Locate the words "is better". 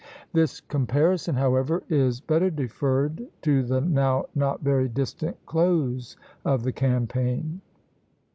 1.87-2.49